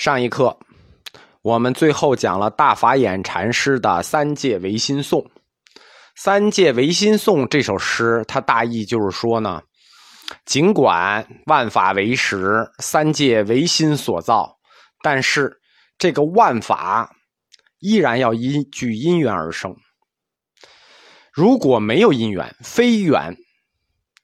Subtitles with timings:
[0.00, 0.58] 上一课，
[1.42, 5.20] 我们最后讲了大法眼禅师的《三界唯心颂》。
[6.16, 9.60] 《三界唯心颂》这首诗，它大意就是说呢，
[10.46, 14.56] 尽管万法为实，三界唯心所造，
[15.02, 15.60] 但是
[15.98, 17.14] 这个万法
[17.80, 19.76] 依然要依据因缘而生。
[21.30, 23.36] 如果没有因缘，非缘，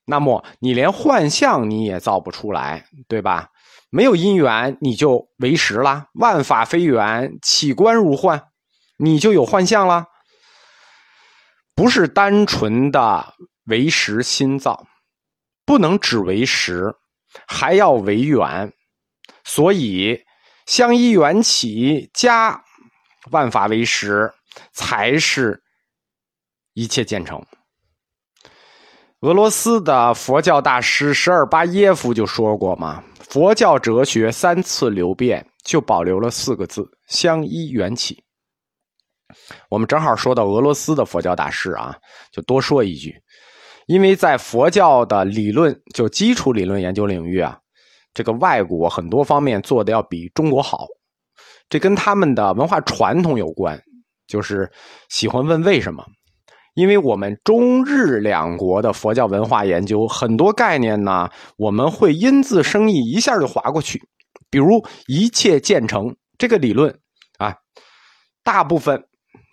[0.06, 3.50] 那么你连幻象你也造不出来，对吧？
[3.96, 6.08] 没有因缘，你就为实了。
[6.12, 8.48] 万法非缘，起观如幻，
[8.98, 10.04] 你就有幻象了。
[11.74, 13.32] 不是单纯的
[13.64, 14.86] 为实心造，
[15.64, 16.94] 不能只为实，
[17.48, 18.70] 还要为缘。
[19.44, 20.26] 所以
[20.66, 22.62] 相依缘起，加
[23.30, 24.30] 万法为实，
[24.74, 25.62] 才是
[26.74, 27.42] 一切建成。
[29.22, 33.02] 俄罗斯的佛教大师什尔巴耶夫就说过嘛。
[33.18, 38.22] 佛教哲学三次流变，就保留了四个字：相依缘起。
[39.70, 41.96] 我们正好说到俄罗斯的佛教大师啊，
[42.30, 43.16] 就多说一句，
[43.86, 47.58] 因为在佛教的理论，就基础理论研究领域啊，
[48.12, 50.86] 这个外国很多方面做的要比中国好，
[51.70, 53.82] 这跟他们的文化传统有关，
[54.26, 54.70] 就是
[55.08, 56.04] 喜欢问为什么。
[56.76, 63.98] 因为我们中日两国的佛教文化研究很多概念呢，我们会因字生义一下就划过去。
[64.50, 66.94] 比如一切建成这个理论
[67.38, 67.54] 啊，
[68.44, 69.02] 大部分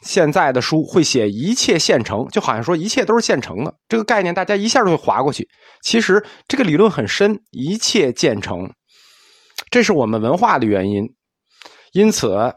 [0.03, 5.47] 现在的书会写一切现成，就好像说一切都是现成的这个概念，大家一下就会划过去。
[5.81, 8.69] 其实这个理论很深，一切建成，
[9.71, 11.05] 这是我们文化的原因，
[11.93, 12.53] 因此。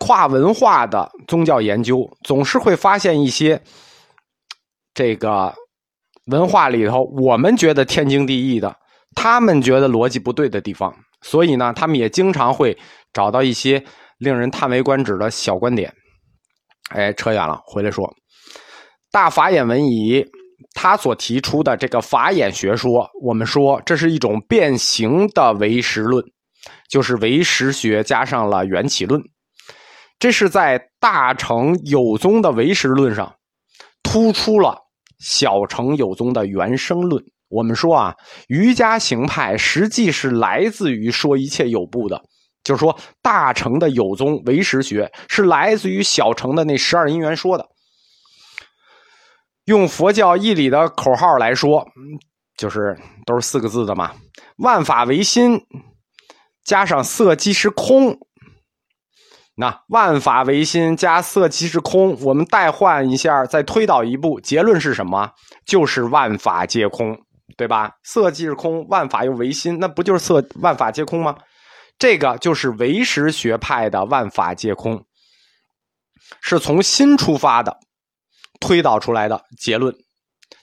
[0.00, 3.60] 跨文化的宗教研究总是会发现一些
[4.94, 5.54] 这个
[6.26, 8.74] 文化里头我们觉得天经地义的，
[9.14, 10.92] 他们觉得逻辑不对的地方，
[11.22, 12.76] 所以呢，他们也经常会
[13.12, 13.82] 找到一些
[14.18, 15.92] 令人叹为观止的小观点。
[16.90, 18.04] 哎，扯远了，回来说，
[19.12, 20.24] 大法眼文仪
[20.74, 26.24] 他所提出的这个法眼学说，我们说这是一种变形的唯识论，
[26.88, 29.20] 就是唯识学加上了缘起论。
[30.20, 33.34] 这是在大乘有宗的唯识论上，
[34.02, 34.76] 突出了
[35.18, 37.24] 小乘有宗的原生论。
[37.48, 38.14] 我们说啊，
[38.48, 42.22] 瑜伽行派实际是来自于说一切有部的，
[42.62, 47.66] 就是说大乘的有宗唯识学是来自于小乘的那十二因缘说的。
[49.64, 51.86] 用佛教义理的口号来说，
[52.58, 52.94] 就是
[53.24, 54.12] 都是四个字的嘛：
[54.58, 55.58] 万法唯心，
[56.62, 58.18] 加上色即是空。
[59.60, 65.30] 那万法唯心加色即是空，我们代换一下，再推导一步，结论是什么？
[65.66, 67.14] 就是万法皆空，
[67.58, 67.92] 对吧？
[68.02, 71.36] 色即是空，万法又唯心，那不就是色万法皆空吗？
[71.98, 75.04] 这个就是唯识学派的万法皆空，
[76.40, 77.76] 是从心出发的，
[78.60, 79.94] 推导出来的结论。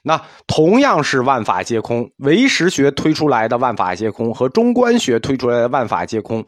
[0.02, 6.44] 那同样是万法皆空，唯识学推出来的万法皆空和中观学推出来的万法皆空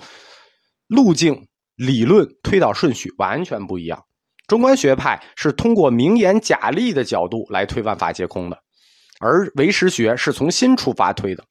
[0.87, 1.45] 路径。
[1.79, 4.03] 理论推导顺序完全不一样。
[4.47, 8.57] 中观学派是通过名言假立的角度来推万法皆空的，
[9.21, 11.43] 而唯识学是从心出发推的。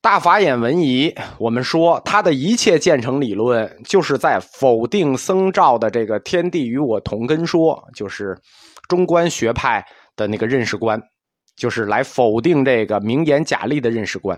[0.00, 8.36] 大法眼文仪，我们说他的一切建成理论，就是在否定僧肇的这个天地与我同根说，就是
[8.88, 9.84] 中观学派
[10.16, 11.00] 的那个认识观，
[11.54, 14.36] 就是来否定这个名言假立的认识观。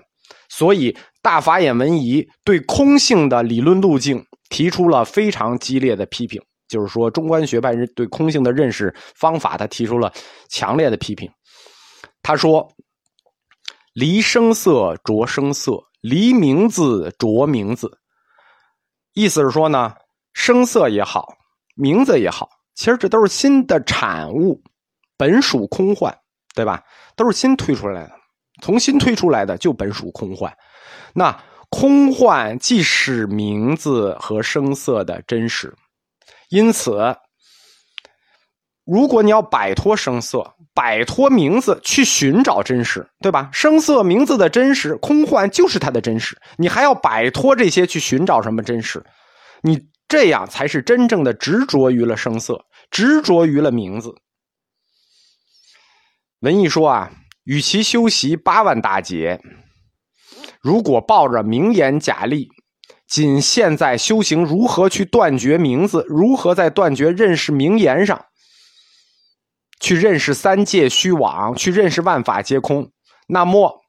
[0.50, 4.26] 所以，大法眼文仪对空性的理论路径。
[4.50, 10.12] 提出了非常激烈的批评，就是说中观学派人对空性的认识方法，他提出了
[10.48, 11.30] 强烈的批评。
[12.22, 12.68] 他说
[13.94, 17.98] ：“离声色着声色，离名字着名字。”
[19.14, 19.94] 意思是说呢，
[20.32, 21.34] 声色也好，
[21.74, 24.62] 名字也好，其实这都是新的产物，
[25.16, 26.16] 本属空幻，
[26.54, 26.82] 对吧？
[27.16, 28.12] 都是新推出来的，
[28.62, 30.54] 从新推出来的就本属空幻。
[31.14, 31.34] 那。
[31.76, 35.74] 空幻即使名字和声色的真实，
[36.48, 37.16] 因此，
[38.84, 43.50] 如果你要摆脱声色，摆脱名字，去寻找真实，对吧？
[43.52, 46.40] 声色名字的真实，空幻就是它的真实。
[46.58, 49.04] 你还要摆脱这些去寻找什么真实？
[49.60, 54.14] 你这样才是真正的执着于了声色，执着于了名字。
[56.38, 57.10] 文艺说啊，
[57.42, 59.40] 与其修习八万大劫。
[60.64, 62.48] 如果抱着名言假立，
[63.06, 68.24] 仅现在修行如何去断绝名字，如何在断绝认识名言上，
[69.78, 72.90] 去认识三界虚妄，去认识万法皆空，
[73.28, 73.84] 那么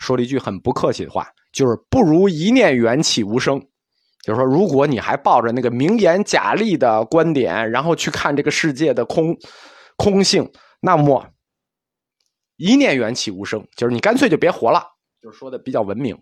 [0.00, 3.64] 说了一句很不客气的话，就是“不如一念缘起无声”。
[4.26, 9.36] 就是说，如果你还抱着那个名言假立的观点，然后去看这个世界的空
[9.96, 10.50] 空性，
[10.80, 11.24] 那么
[12.56, 14.95] 一念缘起无声，就是你干脆就别活了。
[15.26, 16.16] 就是说的比较文明。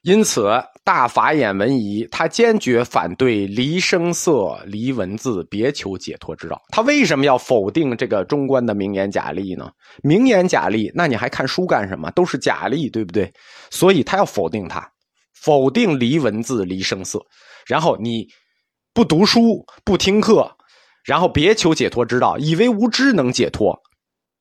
[0.00, 0.48] 因此，
[0.82, 6.58] 大法眼文仪他坚决反对离声色、离文字、别求解脱之道。
[6.70, 9.70] 他为什么要否定这个中观的名言假立呢？
[10.02, 12.10] 名言假立，那你还看书干什么？
[12.12, 13.30] 都是假立，对不对？
[13.70, 14.90] 所以他要否定它，
[15.34, 17.22] 否定离文字、离声色。
[17.66, 18.26] 然后你
[18.94, 20.50] 不读书、不听课，
[21.04, 23.78] 然后别求解脱之道，以为无知能解脱，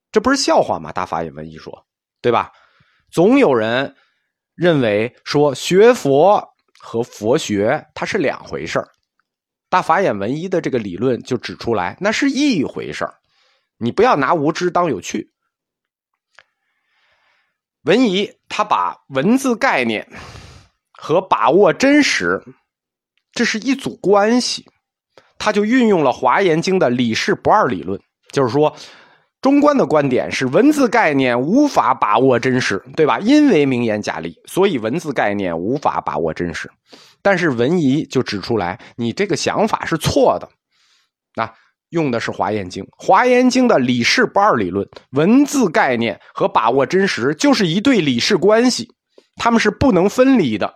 [0.10, 0.94] 这不是笑话吗？
[0.94, 1.86] 大法眼文仪说，
[2.22, 2.50] 对吧？
[3.12, 3.96] 总有人。
[4.56, 8.86] 认为说学佛和佛学它是两回事
[9.70, 13.08] 大法眼文一的这个理论就指出来，那是一回事
[13.78, 15.32] 你不要拿无知当有趣。
[17.84, 20.06] 文一他把文字概念
[20.92, 22.44] 和把握真实，
[23.32, 24.66] 这是一组关系，
[25.38, 27.98] 他就运用了《华严经》的理事不二理论，
[28.34, 28.76] 就是说。
[29.42, 33.20] 中观的观点是文字概念无法把握真实，对吧？
[33.20, 36.70] 因为名言假立，所以文字概念无法把握真实。
[37.22, 40.50] 但是文仪就指出来，你这个想法是错的。
[41.42, 41.54] 啊，
[41.90, 48.90] 用的是《华严经》，《华严经》的理事不二理论，文字概念和把握真实就是一对理事关系，
[49.38, 50.74] 他们是不能分离的。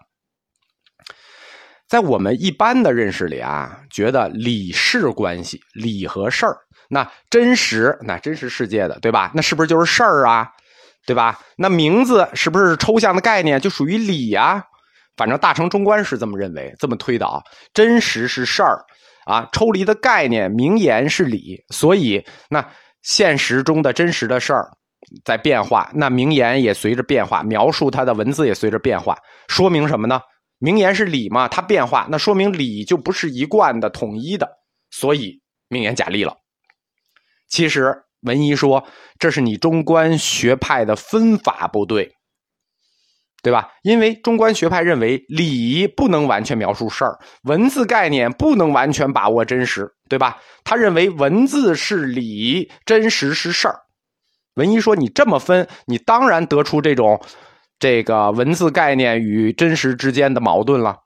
[1.90, 6.58] 在我们一般的认识里啊，觉得理事关系，理和事儿。
[6.94, 9.32] 那真实，那真实世界的，对吧？
[9.34, 10.48] 那是不是就是事儿啊？
[11.06, 11.40] 对吧？
[11.58, 14.64] 那名字是不是抽象的概念，就属于理呀？
[15.18, 17.44] 反正大成中观是这么认为，这么推导：
[17.74, 18.80] 真实是事儿
[19.26, 21.62] 啊，抽离的概念，名言是理。
[21.70, 22.66] 所以，那
[23.02, 24.70] 现实中的真实的事儿
[25.26, 29.18] 在变化，那名言也随着变化，描述它的文字也随着变化。
[29.48, 30.22] 说明什么呢？
[30.60, 34.48] 名言是理嘛，它变化，那说明理就不是一贯的、统一的，
[34.92, 36.38] 所以名言假立了。
[37.48, 38.88] 其实文一说，
[39.20, 42.12] 这是你中观学派的分法不对，
[43.42, 43.70] 对吧？
[43.84, 50.38] 因为中观学派认为理不能完全描述事儿，文字概念不能完全把握真实，对吧？
[50.64, 53.80] 他认为文字是理，真实是事儿。
[54.56, 57.20] 文一说，你这么分，你当然得出这种
[57.80, 60.98] 这个文字概念与真实之间的矛盾了。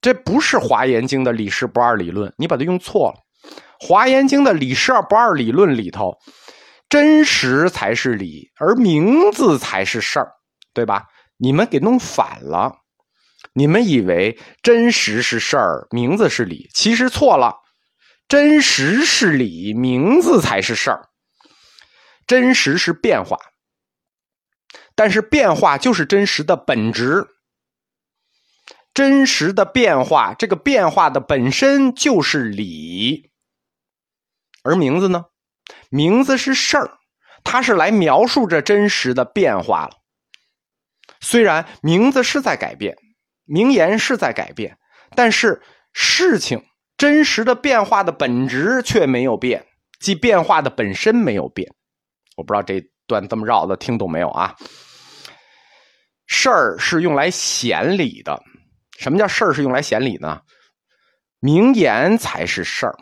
[0.00, 3.27] 这不是华严经的理事不二理论，你把它用错了。
[3.80, 6.18] 华严经的理事不二理论里头，
[6.88, 10.32] 真实才是理，而名字才是事儿，
[10.74, 11.04] 对吧？
[11.36, 12.78] 你们给弄反了，
[13.52, 17.54] 你们以为真实是事儿，名字是理，其实错了。
[18.26, 21.08] 真实是理，名字才是事儿。
[22.26, 23.38] 真实是变化，
[24.94, 27.26] 但是变化就是真实的本质。
[28.92, 33.30] 真实的变化，这个变化的本身就是理。
[34.64, 35.24] 而名字呢？
[35.90, 36.90] 名字是事儿，
[37.44, 39.90] 它是来描述着真实的变化了。
[41.20, 42.96] 虽然名字是在改变，
[43.44, 44.78] 名言是在改变，
[45.14, 45.60] 但是
[45.92, 46.64] 事情
[46.96, 49.66] 真实的变化的本质却没有变，
[50.00, 51.70] 即变化的本身没有变。
[52.36, 54.54] 我不知道这段这么绕的听懂没有啊？
[56.26, 58.40] 事儿是用来显理的。
[58.98, 60.40] 什么叫事儿是用来显理呢？
[61.40, 62.96] 名言才是事儿。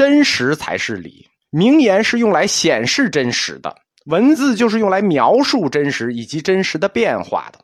[0.00, 7.58] 真实才是理，名言是用来显示真实的，文字就是用来描述真实以及真实的变化的，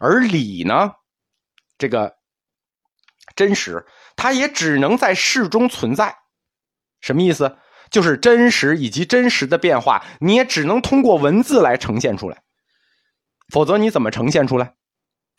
[0.00, 0.92] 而理呢，
[1.76, 2.14] 这个
[3.36, 3.84] 真实，
[4.16, 6.16] 它也只能在事中存在。
[7.02, 7.58] 什么意思？
[7.90, 12.42] 就是真实以及真实的变化，你也只能通过文字来呈现出来，
[13.52, 14.72] 否则你怎么呈现出来？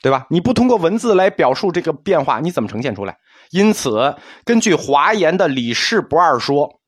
[0.04, 0.28] 对吧？
[0.30, 3.18] 你不通过文字来表述这个变化，你怎么呈现出来？
[3.52, 6.82] 因此，根据华严的理事不二说，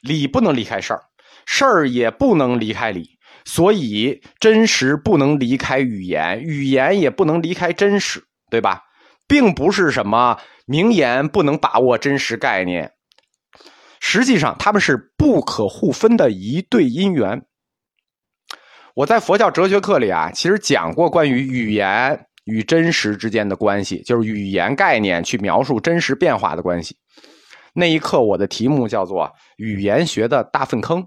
[0.00, 1.02] 理不能离开事儿，
[1.46, 3.10] 事儿也不能离开理，
[3.44, 8.82] 所以真实不能离开语言，语言也不能离开真实，对吧？
[9.28, 10.36] 并不是什么
[10.66, 12.90] 名言不能把握真实概念，
[14.00, 17.42] 实际上他们是不可互分的一对因缘。
[18.96, 22.24] 我在佛教哲学课里啊，其实讲过关于语言。
[22.48, 26.96] 与真实之间的关系，就是语言概念去描述真实变化的关系。
[27.74, 31.06] 那一刻我的题目叫做“语言学的大粪坑”。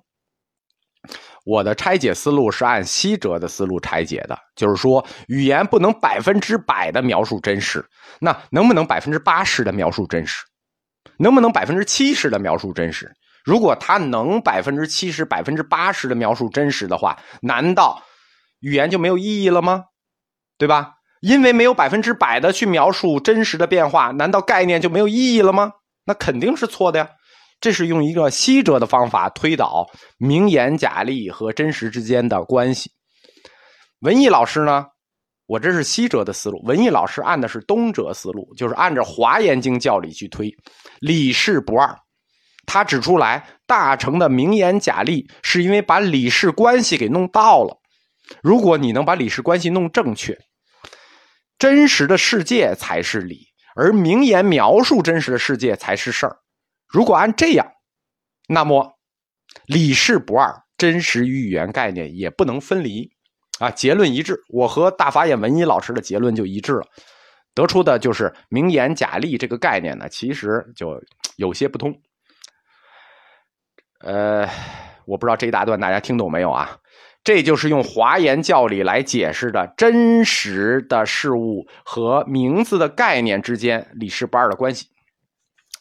[1.43, 7.83] 我的拆解思路是按西哲的思路拆解的，就是说语言不能百分之百的描述真实，
[8.19, 10.45] 那能不能百分之八十的描述真实？
[11.17, 13.11] 能不能百分之七十的描述真实？
[13.43, 18.03] 如果它能百分之七十、百分之八十的描述真实的话，难道
[18.59, 19.85] 语言就没有意义了吗？
[20.59, 20.93] 对吧？
[21.21, 25.71] 因为没有百分之百的去描述真实的变化，难道概念就没有意义了吗？
[26.05, 27.09] 那肯定是错的呀。
[27.59, 29.87] 这是用一个西哲的方法推导
[30.17, 32.91] 名言假例和真实之间的关系。
[33.99, 34.87] 文艺老师呢，
[35.45, 40.51] 我这是西哲的思路，文艺老师按的是东哲思路，就是按照《华严经》教理去推，
[41.01, 41.95] 理事不二。
[42.65, 47.77] 他指出来，大乘的名言假例是因为把理事关系给弄到了。
[48.41, 50.35] 如果你能把理事关系弄正确，
[51.61, 56.35] 真实的世界才是理，而名言描述真实的世界才是事儿。
[56.87, 57.71] 如果按这样，
[58.47, 58.97] 那么
[59.67, 63.07] 理事不二，真实与语言概念也不能分离
[63.59, 63.69] 啊。
[63.69, 66.87] 结论一致，我和大法眼文一老师的结论就一致了，
[67.53, 70.99] 得出的就是名言假例这个概念呢，其实就
[71.35, 71.95] 有些不通。
[73.99, 74.49] 呃，
[75.05, 76.75] 我不知道这一大段大家听懂没有啊？
[77.23, 84.87] 这就是用华严教理来解释的真实的事物和名字的概念之间理事不二的关系，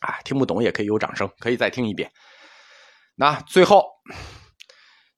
[0.01, 2.13] 啊，听不懂也可以有掌声，可以再听一遍。
[3.17, 3.87] 那最后，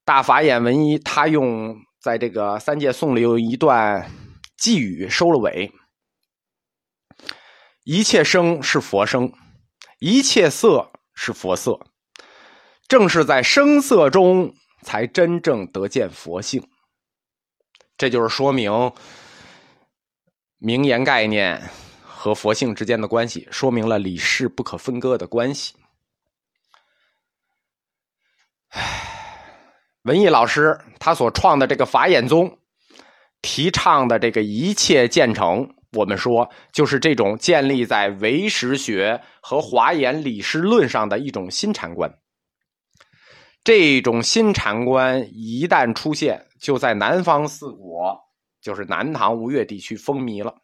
[0.04, 4.08] 大法眼文一他用在这个三界颂里有一段
[4.56, 5.72] 寄语收了尾：
[7.82, 9.32] 一切声是佛声，
[9.98, 11.80] 一切色是佛色，
[12.86, 14.54] 正是在声色中。
[14.82, 16.68] 才真正得见佛性，
[17.96, 18.92] 这就是说明
[20.58, 21.62] 名言概念
[22.02, 25.74] 和佛性之间的关系，说明了理事不可分割的关系。
[28.68, 29.08] 唉
[30.02, 32.58] 文艺老师他所创的这个法眼宗，
[33.40, 42.12] 提倡的这个一切建成，我们说就是这种建立在唯识学和华严理事论上的一种新禅观。
[43.64, 48.18] 这种新禅观一旦出现，就在南方四国，
[48.60, 50.54] 就是南唐吴越地区风靡了。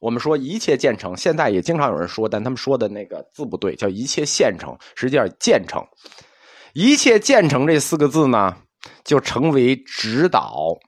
[0.00, 5.86] 我们说一切建成，现在也经常有人说，但他们说的那个字不对，叫一切现成，实际上建成。
[6.72, 8.56] 一切建成这四个字呢，
[9.04, 10.78] 就成为指导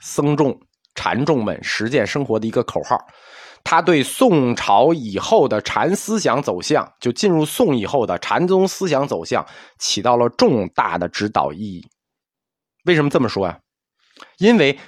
[0.00, 0.58] 僧众、
[0.94, 2.98] 禅众们实践生活的一个口号。
[3.62, 9.46] 他对宋朝以后的禅思想走向，就进入宋以后的禅宗思想走向，
[9.78, 11.86] 起到了重大的指导意义。
[12.84, 13.58] 为什么这么说呀？
[14.38, 14.78] 因为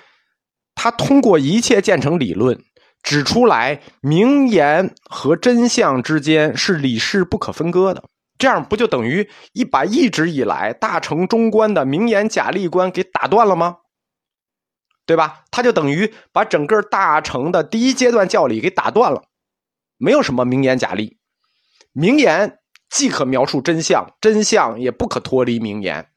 [0.75, 2.59] 他通过一切建成理论，
[3.03, 8.03] 指出来名言和真相之间是理事不可分割的。
[8.39, 13.77] 这样不就等于一把一直以来大乘中观的名言假立观给打断了吗？
[15.05, 15.45] 对吧？
[15.51, 19.25] 他就等于把整个大成的第一阶段教理给打断了，
[19.97, 21.19] 没有什么名言假例。
[21.93, 26.09] 名言既可描述真相，真相也不可脱离名言。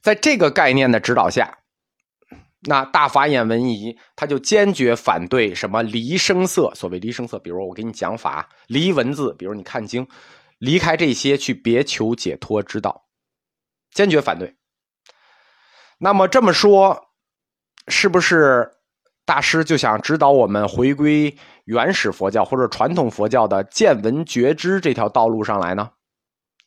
[0.00, 1.58] 在这个概念的指导下，
[2.60, 6.72] 那大法眼文仪他就坚决反对什么离声色。
[6.74, 10.08] 所谓离声色，比如我给你讲法，离文字，比如你看经，
[10.58, 13.04] 离开这些去别求解脱之道，
[13.92, 14.56] 坚决反对。
[15.98, 17.08] 那么这么说，
[17.88, 18.70] 是不是
[19.24, 25.90] 大师就想指导我们回归原始佛教或者传统佛教的见闻觉知这条道路上来呢？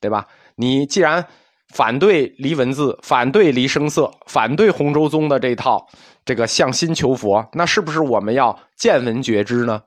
[0.01, 0.27] 对吧？
[0.55, 1.25] 你既然
[1.74, 5.88] 反对离文字，反对离声色，反对洪州宗的这套
[6.25, 9.83] 这个向心求佛，那是不是我们要见闻觉知呢？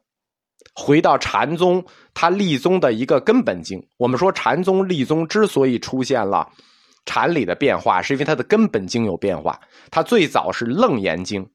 [0.75, 1.84] 回到禅宗，
[2.14, 3.84] 它立宗的一个根本经。
[3.99, 6.49] 我们说禅宗立宗之所以出现了。
[7.04, 11.50] 禅理的变化是因为它的根本经有变化，它最早是楞严经、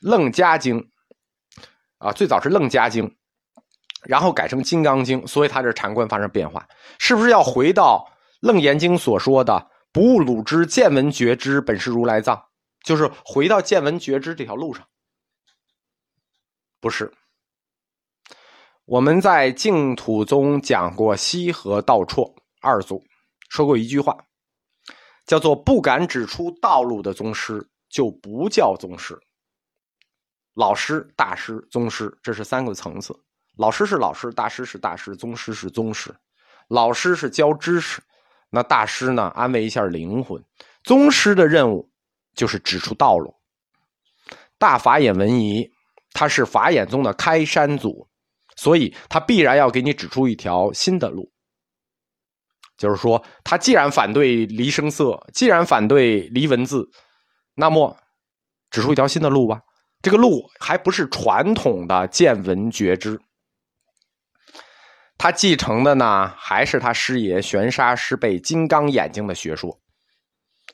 [0.00, 0.90] 楞伽经，
[1.98, 3.16] 啊，最早是楞伽经，
[4.04, 6.66] 然后改成金刚经，所以它这禅观发生变化，
[6.98, 12.42] 是不是要回到楞严经所说的“不悟鲁之见闻觉知，本是如来藏”，
[12.82, 14.86] 就是回到见闻觉知这条路上？
[16.80, 17.12] 不是，
[18.86, 23.04] 我们在净土宗讲过西河道绰二祖，
[23.50, 24.16] 说过一句话。
[25.30, 29.16] 叫做不敢指出道路的宗师，就不叫宗师。
[30.54, 33.14] 老师、大师、宗师，这是三个层次。
[33.56, 36.12] 老师是老师，大师是大师，宗师是宗师。
[36.66, 38.02] 老师是教知识，
[38.50, 39.30] 那大师呢？
[39.36, 40.44] 安慰一下灵魂。
[40.82, 41.88] 宗师的任务
[42.34, 43.32] 就是指出道路。
[44.58, 45.70] 大法眼文仪，
[46.12, 48.08] 他是法眼宗的开山祖，
[48.56, 51.29] 所以他必然要给你指出一条新的路。
[52.80, 56.88] 就是说，他既然反对离声色，既然反对离文字，
[57.54, 57.94] 那么
[58.70, 59.60] 指出一条新的路吧。
[60.00, 63.20] 这个路还不是传统的见闻觉知，
[65.18, 69.78] 他继承的呢，还是他师爷玄沙师辈金刚眼睛的学说。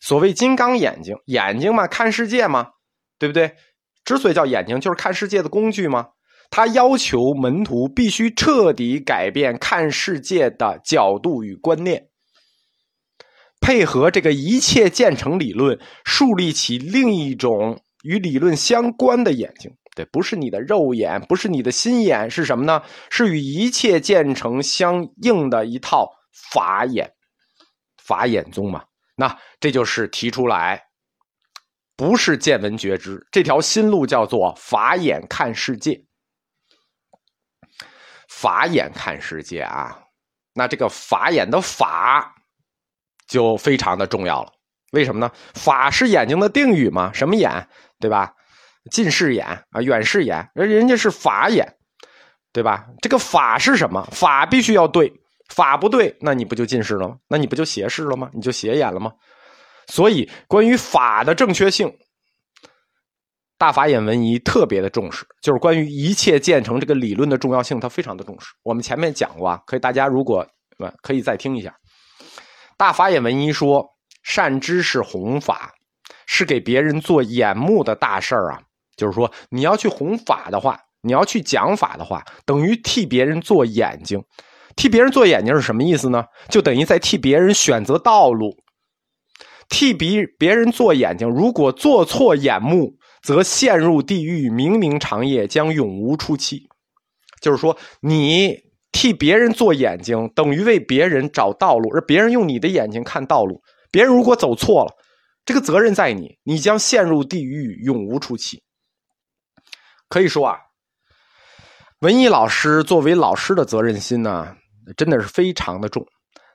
[0.01, 2.71] 所谓金刚眼睛，眼睛嘛，看世界嘛，
[3.19, 3.57] 对不对？
[4.05, 6.11] 之所以叫眼睛，就是看世界的工具嘛。
[6.51, 12.09] 他要求门徒必须彻底改变看世界的角度与观念，
[13.61, 19.71] 配合这个一切建成理论，树立起另一种与理论相关的眼睛。
[19.95, 22.83] 对，不是你的肉眼，不是你的心眼，是什么呢？
[23.11, 26.11] 是与一切建成相应的一套
[26.53, 27.13] 法眼，
[27.97, 28.85] 法眼宗嘛。
[29.17, 30.85] 那这就是提出来，
[31.97, 36.06] 不是见闻觉知这条新路，叫做法眼看世界。
[38.29, 39.99] 法眼看世界啊，
[40.55, 42.35] 那这个法眼的法
[43.27, 44.53] 就非常的重要了。
[44.93, 45.31] 为什么呢？
[45.55, 47.13] 法是眼睛的定语嘛？
[47.13, 47.69] 什么眼？
[47.99, 48.33] 对吧？
[48.91, 51.77] 近视眼啊，远视眼，人人家是法眼，
[52.53, 52.87] 对吧？
[53.03, 54.07] 这个法是什么？
[54.13, 55.13] 法必须要对，
[55.49, 57.17] 法不对，那你不就近视了吗？
[57.29, 58.31] 那你不就斜视了吗？
[58.33, 59.13] 你就斜眼了吗？
[59.89, 61.93] 所以，关于法的正确性。
[63.59, 68.49] 大法眼文仪特别的重视，就是关于一切建成这个理论的重要性，他非常的重视。
[68.63, 70.47] 我们前面讲过啊，可以大家如果
[71.03, 71.75] 可以再听一下。
[72.77, 73.87] 大法眼文仪说，
[74.23, 75.73] 善知识弘法
[76.27, 78.61] 是给别人做眼目的大事儿啊，
[78.95, 84.23] 就是说你要去弘法的话，你要去讲法的话，等于替别人做眼睛。
[84.77, 86.23] 替别人做眼睛是什么意思呢？
[86.51, 88.55] 就等于在替别人选择道路。
[89.71, 92.93] 替别别人做眼睛，如果做错眼目。
[93.27, 96.69] 则陷入地狱，冥冥长夜，将永无出期。
[97.43, 98.57] 就是说，你
[98.93, 103.61] 替别人做眼睛，等于为别人找道路，而别人用你的眼睛看道路。
[103.91, 104.93] 别人如果走错了，
[105.45, 108.63] 这个责任在你，你将陷入地狱，永无出期。
[110.09, 110.59] 可以说啊，
[112.03, 114.57] 文艺老师作为老师的责任心呢，
[114.97, 116.07] 真的是非常的重。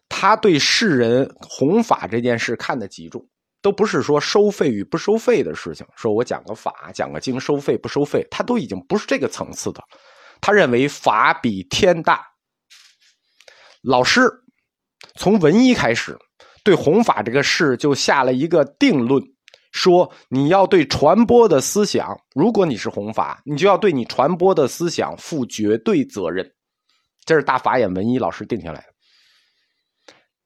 [0.07, 3.27] 他对世人弘法这件事看得极重。
[3.61, 9.83] 都不是说收费与不收费的事情，说我讲个法、讲个经收费不收费，他都已经不是这个层次的。
[10.41, 12.25] 他认为法比天大。
[13.83, 14.21] 老师
[15.15, 16.17] 从文一开始
[16.63, 19.23] 对弘法这个事就下了一个定论，
[19.71, 26.45] 说你要对传播的思想，如果你是弘法，你就要对你传播的思想负绝对责任。
[27.25, 28.90] 这是大法眼文一老师定下来的。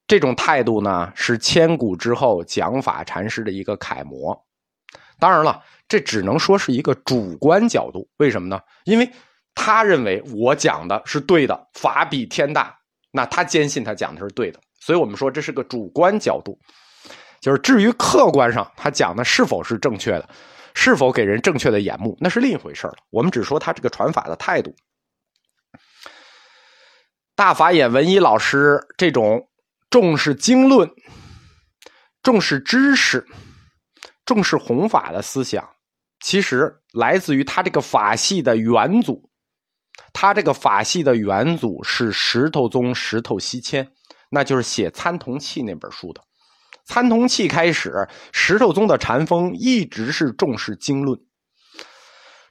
[0.07, 4.39] 这种态度呢，是千古之后讲法禅师的一个楷模。
[5.17, 8.07] 当然了，这只能说是一个主观角度。
[8.17, 8.59] 为什么呢？
[8.83, 9.09] 因为
[9.55, 12.77] 他认为我讲的是对的，法比天大，
[13.11, 14.59] 那他坚信他讲的是对的。
[14.79, 16.59] 所以我们说这是个主观角度。
[17.41, 20.29] 就是至于客观上他讲的是否是正确的，
[20.75, 22.95] 是否给人正确的眼目，那是另一回事了。
[23.09, 24.75] 我们只说他这个传法的态度。
[27.35, 29.47] 大法眼文一老师这种。
[29.95, 30.91] 重视经论，
[32.21, 33.25] 重视知识，
[34.25, 35.65] 重视弘法的思想，
[36.19, 39.29] 其实来自于他这个法系的元祖。
[40.11, 43.89] 他这个法系的元祖是石头宗石头西迁，
[44.29, 46.19] 那就是写《参同契》那本书的。
[46.83, 51.17] 《参同契》开始，石头宗的禅风一直是重视经论。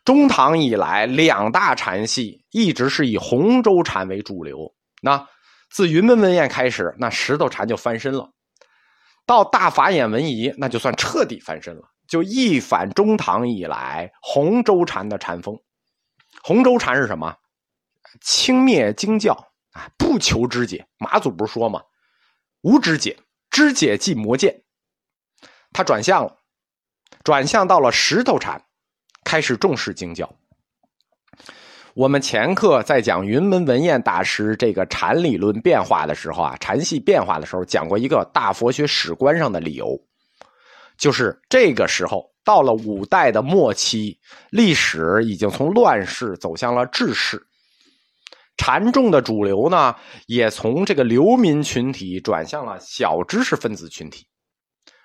[0.03, 4.75] 中唐以来，两大禅系一直是以洪州禅为主流。
[5.03, 5.29] 那。
[5.75, 8.31] 自云门文彦开始，那石头禅就翻身了；
[9.27, 15.59] 到大法眼文仪，那就算彻底翻身了，就一反中唐以来洪州禅的禅风。
[16.45, 17.35] 洪州禅是什么？
[18.21, 19.33] 轻蔑经教
[19.73, 20.87] 啊，不求知解。
[20.97, 21.83] 马祖不是说吗？
[22.61, 23.19] 无知解，
[23.51, 24.63] 知解即魔剑。
[25.73, 26.37] 他转向了，
[27.25, 28.65] 转向到了石头禅，
[29.25, 30.39] 开始重视经教。
[31.95, 39.97] 我们前课在讲云门文彦大师这个禅理论变化的时候啊，禅系变化的时候，讲过一个大佛学史观上的理由，
[40.99, 44.19] 就是这个时候到了五代的末期，
[44.51, 47.41] 历史已经从乱世走向了治世，
[48.57, 49.95] 禅众的主流呢，
[50.27, 54.27] 也从这个流民群体转向了小知识分子群体，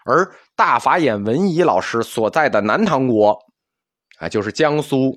[0.06, 3.38] 而大法眼文仪老师所在的南唐国，
[4.18, 5.16] 啊，就是江苏。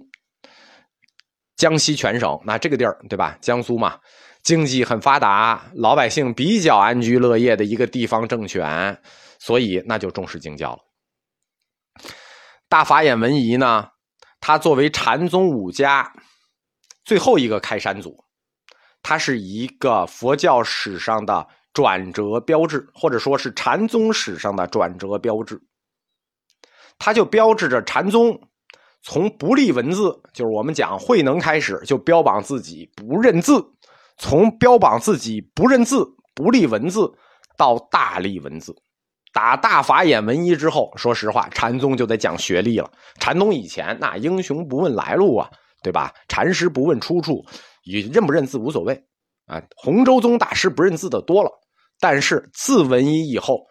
[1.62, 3.38] 江西全省，那这个地儿对吧？
[3.40, 3.96] 江苏嘛，
[4.42, 9.00] 经济很发达，老百姓比较安居乐业的一个地方政权，
[9.38, 10.80] 所以那就重视经教了。
[12.68, 13.88] 大法眼文仪呢，
[14.40, 16.12] 他作为禅宗五家
[17.04, 18.24] 最后一个开山祖，
[19.00, 25.62] 他是一个佛教史上的转折标志，或者说是禅宗史上的转折标志。
[26.98, 28.48] 他就标志着禅宗。
[29.02, 33.54] 从不立文字，就是我们讲慧能开始就标榜自己不认字；
[34.16, 37.10] 从标榜自己不认字、不立文字，
[37.56, 38.74] 到大立文字，
[39.32, 42.90] 打大法眼文一之后，说实话，禅宗就得讲学历了。
[43.18, 45.50] 禅宗以前那英雄不问来路啊，
[45.82, 46.14] 对吧？
[46.28, 47.44] 禅师不问出处，
[47.84, 48.94] 与认不认字无所谓
[49.46, 49.60] 啊。
[49.74, 51.50] 洪州宗大师不认字的多了，
[51.98, 53.66] 但是自文一以后，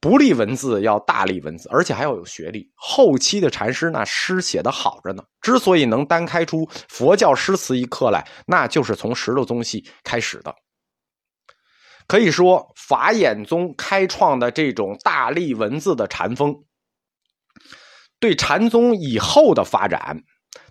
[0.00, 2.70] 不立文字要大立文字，而且还要有学历。
[2.74, 10.54] 后期的禅师那诗写的好着呢，之所以能单开出佛教诗词一课来，那就是从石头宗系开始的。
[12.06, 16.54] 可以说，法眼宗开创的这种大立文字的禅风，
[18.20, 20.22] 对禅宗以后的发展，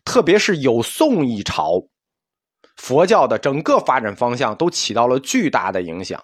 [0.04, 1.90] 特别是有宋一朝，
[2.78, 6.24] 佛教的整个发展方向都起到了巨大的影响。